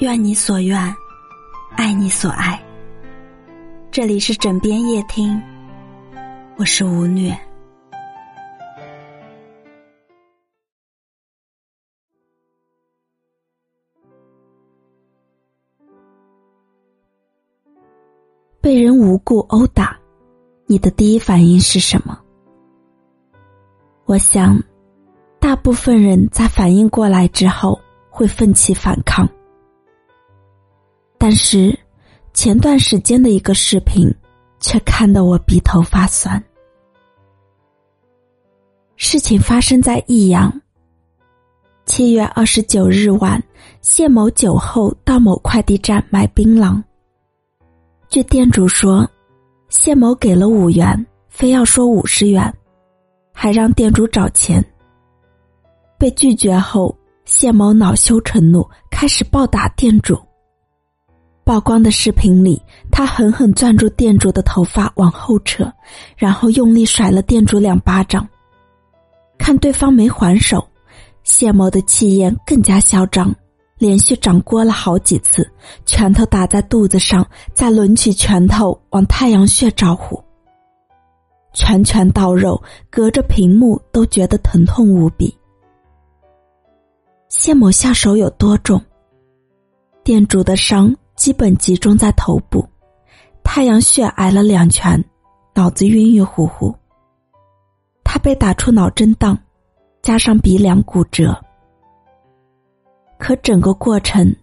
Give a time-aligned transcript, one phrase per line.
[0.00, 0.96] 愿你所愿，
[1.76, 2.58] 爱你所爱。
[3.90, 5.38] 这里是枕边夜听，
[6.56, 7.38] 我是吴虐。
[18.62, 19.94] 被人无故殴打，
[20.64, 22.18] 你的第一反应是什么？
[24.06, 24.58] 我想，
[25.38, 27.78] 大部分人在反应过来之后
[28.08, 29.28] 会奋起反抗。
[31.22, 31.78] 但是，
[32.32, 34.10] 前段时间的一个视频，
[34.58, 36.42] 却看得我鼻头发酸。
[38.96, 40.50] 事情发生在益阳。
[41.84, 43.42] 七月二十九日晚，
[43.82, 46.82] 谢某酒后到某快递站买槟榔。
[48.08, 49.06] 据店主说，
[49.68, 52.50] 谢某给了五元，非要说五十元，
[53.30, 54.64] 还让店主找钱。
[55.98, 60.18] 被拒绝后，谢某恼羞成怒，开始暴打店主。
[61.50, 62.62] 曝光的视频里，
[62.92, 65.68] 他狠狠攥住店主的头发往后扯，
[66.16, 68.24] 然后用力甩了店主两巴掌。
[69.36, 70.64] 看对方没还手，
[71.24, 73.34] 谢某的气焰更加嚣张，
[73.78, 75.44] 连续掌掴了好几次，
[75.84, 80.22] 拳头打在肚子上，再抡起拳头往太阳穴招呼。
[81.52, 85.36] 拳拳到肉，隔着屏幕都觉得疼痛无比。
[87.28, 88.80] 谢某下手有多重？
[90.04, 90.94] 店主的伤。
[91.20, 92.66] 基本集中在头部，
[93.44, 95.04] 太阳穴挨了两拳，
[95.52, 96.74] 脑子晕晕乎乎。
[98.02, 99.38] 他被打出脑震荡，
[100.00, 101.38] 加上鼻梁骨折。
[103.18, 104.34] 可整个过程，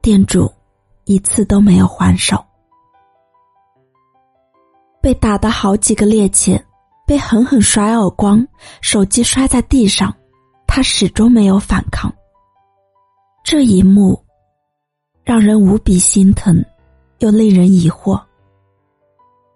[0.00, 0.50] 店主
[1.04, 2.42] 一次都没有还手。
[5.02, 6.58] 被打的好几个趔趄，
[7.06, 8.42] 被狠狠甩耳光，
[8.80, 10.16] 手机摔在地上，
[10.66, 12.10] 他始终没有反抗。
[13.44, 14.18] 这一幕。
[15.26, 16.64] 让人无比心疼，
[17.18, 18.22] 又令人疑惑。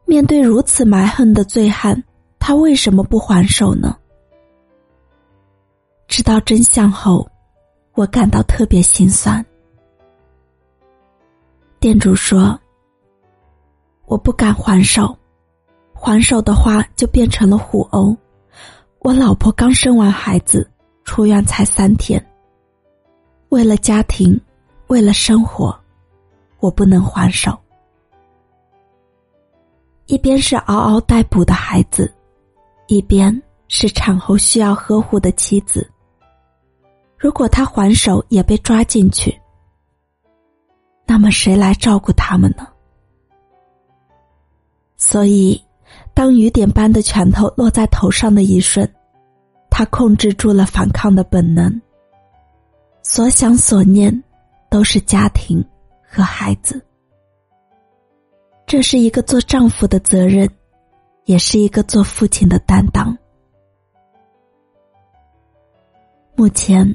[0.04, 2.02] 面对如此蛮横的醉汉，
[2.40, 3.96] 他为什么不还手呢？
[6.08, 7.24] 知道真相后，
[7.94, 9.46] 我感到特别心酸。
[11.78, 12.58] 店主说
[14.06, 15.16] ：“我不敢还手，
[15.94, 18.16] 还手的话就变成了互殴。
[18.98, 20.68] 我老婆刚生完孩子，
[21.04, 22.20] 出院才三天，
[23.50, 24.36] 为了家庭。”
[24.90, 25.72] 为了生活，
[26.58, 27.56] 我不能还手。
[30.06, 32.12] 一边是嗷嗷待哺的孩子，
[32.88, 35.88] 一边是产后需要呵护的妻子。
[37.16, 39.40] 如果他还手也被抓进去，
[41.06, 42.66] 那么谁来照顾他们呢？
[44.96, 45.62] 所以，
[46.12, 48.92] 当雨点般的拳头落在头上的一瞬，
[49.70, 51.80] 他控制住了反抗的本能，
[53.04, 54.20] 所想所念。
[54.70, 55.62] 都是家庭
[56.08, 56.80] 和孩子，
[58.66, 60.48] 这是一个做丈夫的责任，
[61.24, 63.16] 也是一个做父亲的担当。
[66.36, 66.94] 目前，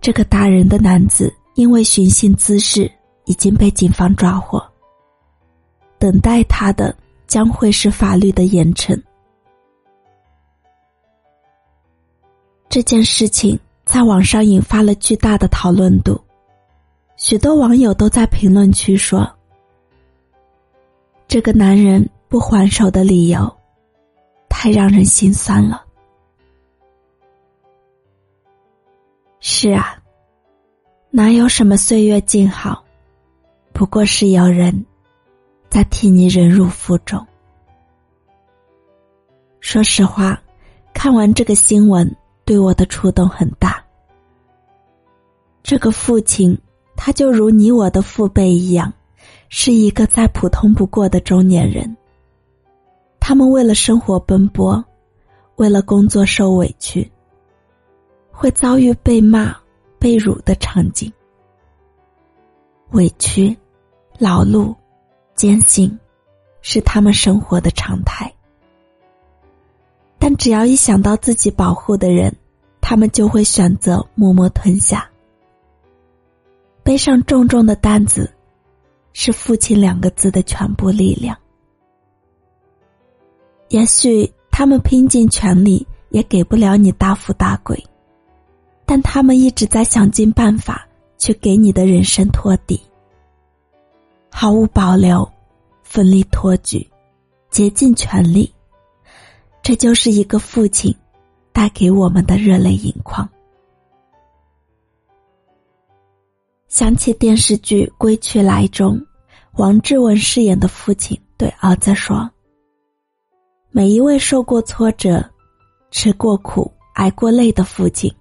[0.00, 2.90] 这个打人的男子因为寻衅滋事
[3.24, 4.60] 已经被警方抓获，
[5.98, 6.94] 等待他的
[7.28, 9.00] 将会是法律的严惩。
[12.68, 16.20] 这件事情在网上引发了巨大的讨论度。
[17.16, 19.26] 许多网友都在评论区说
[21.26, 23.50] ：“这个男人不还手的理由，
[24.50, 25.82] 太让人心酸了。”
[29.40, 29.96] 是啊，
[31.10, 32.84] 哪有什么岁月静好，
[33.72, 34.84] 不过是有人
[35.70, 37.26] 在替你忍辱负重。
[39.60, 40.38] 说实话，
[40.92, 43.82] 看完这个新闻，对我的触动很大。
[45.62, 46.56] 这个父亲。
[46.96, 48.92] 他就如你我的父辈一样，
[49.48, 51.96] 是一个再普通不过的中年人。
[53.20, 54.84] 他们为了生活奔波，
[55.56, 57.10] 为了工作受委屈，
[58.30, 59.56] 会遭遇被骂、
[59.98, 61.12] 被辱的场景。
[62.92, 63.56] 委屈、
[64.18, 64.74] 劳碌、
[65.34, 65.98] 艰辛，
[66.60, 68.32] 是他们生活的常态。
[70.18, 72.34] 但只要一想到自己保护的人，
[72.80, 75.08] 他们就会选择默默吞下。
[76.86, 78.32] 背上重重的担子，
[79.12, 81.36] 是“父亲”两个字的全部力量。
[83.70, 87.84] 也许他们拼尽全力也给不了你大富大贵，
[88.84, 90.86] 但他们一直在想尽办法
[91.18, 92.80] 去给你的人生托底，
[94.30, 95.28] 毫无保留，
[95.82, 96.88] 奋力托举，
[97.50, 98.48] 竭尽全力。
[99.60, 100.94] 这就是一个父亲
[101.52, 103.28] 带给我们的热泪盈眶。
[106.76, 109.00] 想起电视剧《归去来》中，
[109.54, 112.30] 王志文饰演的父亲对儿子说
[113.72, 115.24] ：“每一位受过挫折、
[115.90, 118.14] 吃过苦、挨过累的父亲，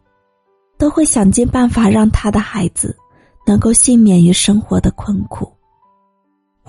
[0.78, 2.96] 都会想尽办法让他的孩子
[3.46, 5.52] 能够幸免于生活的困苦，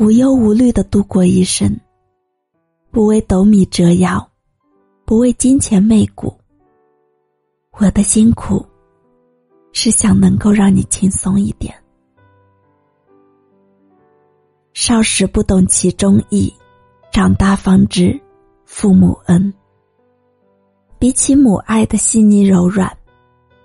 [0.00, 1.72] 无忧无虑的度过一生，
[2.90, 4.28] 不为斗米折腰，
[5.04, 6.36] 不为金钱媚骨。
[7.78, 8.66] 我的辛苦。”
[9.78, 11.74] 是想能够让你轻松一点。
[14.72, 16.50] 少时不懂其中意，
[17.12, 18.18] 长大方知
[18.64, 19.52] 父母恩。
[20.98, 22.90] 比起母爱的细腻柔软，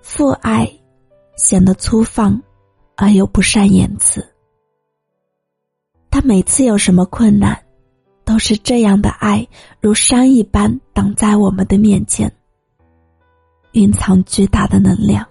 [0.01, 0.69] 父爱
[1.37, 2.39] 显得粗放
[2.97, 4.21] 而又不善言辞。
[6.09, 7.57] 他每次有什么困难，
[8.25, 9.47] 都是这样的爱
[9.79, 12.29] 如山一般挡在我们的面前，
[13.71, 15.25] 蕴藏巨大的能量。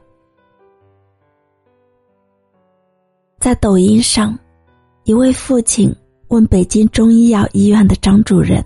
[3.50, 4.38] 在抖音上，
[5.02, 5.92] 一位父亲
[6.28, 8.64] 问北京中医药医院的张主任：“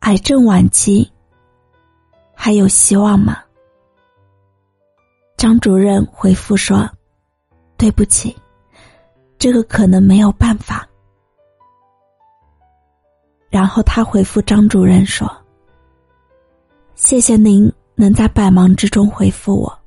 [0.00, 1.06] 癌症晚期
[2.34, 3.36] 还有希望吗？”
[5.36, 6.88] 张主任回复说
[7.76, 8.34] ：“对不起，
[9.38, 10.88] 这个可能没有办法。”
[13.52, 15.30] 然后他回复张主任说
[16.96, 19.78] ：“谢谢您能在百忙之中回复我，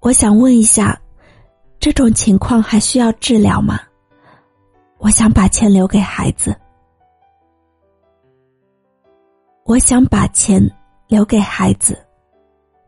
[0.00, 1.00] 我想问一下。”
[1.78, 3.80] 这种情况还需要治疗吗？
[4.98, 6.56] 我想把钱留给孩子。
[9.64, 10.62] 我想把钱
[11.08, 11.98] 留给孩子，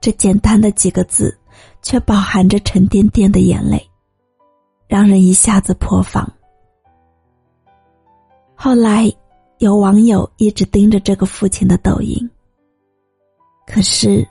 [0.01, 1.37] 这简单的几个字，
[1.83, 3.83] 却饱含着沉甸甸的眼泪，
[4.87, 6.31] 让人一下子破防。
[8.55, 9.11] 后来，
[9.59, 12.31] 有网友一直盯着这个父亲的抖音，
[13.67, 14.27] 可是，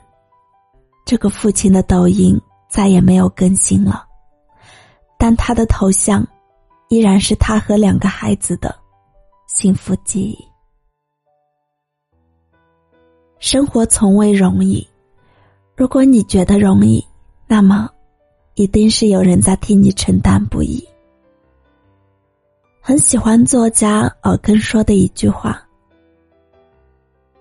[1.04, 4.05] 这个父亲的抖音再也没有更新了。
[5.18, 6.26] 但他的头像，
[6.88, 8.74] 依然是他和两个孩子的
[9.46, 10.38] 幸福记忆。
[13.38, 14.86] 生活从未容易，
[15.74, 17.04] 如果你觉得容易，
[17.46, 17.90] 那么，
[18.54, 20.86] 一定是有人在替你承担不易。
[22.80, 25.60] 很喜欢作家耳根说的一句话：“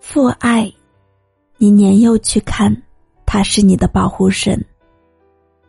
[0.02, 0.72] 父爱，
[1.58, 2.76] 你年幼去看，
[3.26, 4.60] 他是你的保护神；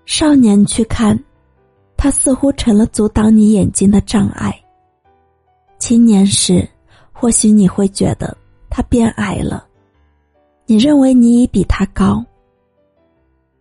[0.07, 1.19] 少年去看。”
[2.07, 4.57] 他似乎成了阻挡你眼睛的障碍。
[5.77, 6.65] 青年时，
[7.11, 8.39] 或许你会觉得
[8.71, 9.67] 他变矮了，
[10.67, 12.25] 你认为你已比他高。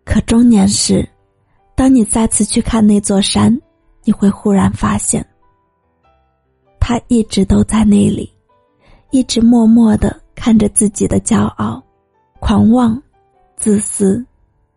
[0.03, 1.09] 可中年时，
[1.73, 3.59] 当你再次去看那座山，
[4.03, 5.25] 你会忽然发现，
[6.79, 8.31] 他一直都在那里，
[9.09, 11.83] 一直默默的看着自己的骄傲、
[12.39, 13.01] 狂妄、
[13.55, 14.23] 自私，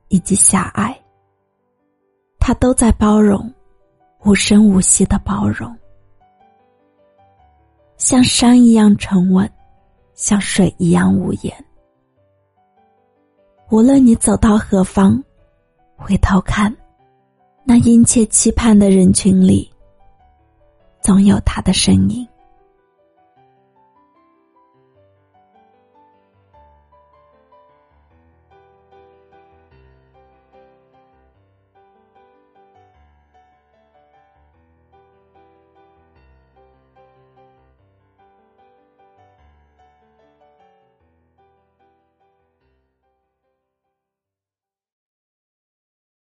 [0.09, 0.99] 以及狭隘。
[2.41, 3.53] 他都在包容，
[4.25, 5.75] 无声无息的包容，
[7.97, 9.51] 像山一样沉稳，
[10.15, 11.65] 像水一样无言。
[13.71, 15.23] 无论你走到何方，
[15.97, 16.75] 回头看，
[17.65, 19.71] 那殷切期盼的人群里，
[21.01, 22.27] 总有他的身影。